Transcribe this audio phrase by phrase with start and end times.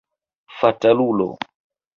[0.61, 1.29] Fatalulo!